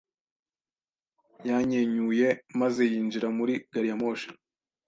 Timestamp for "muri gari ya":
3.37-3.97